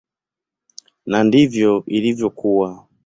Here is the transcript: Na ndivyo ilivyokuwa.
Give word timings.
Na 1.05 1.19
ndivyo 1.23 1.83
ilivyokuwa. 1.95 2.87